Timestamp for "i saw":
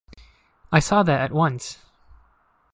0.71-1.03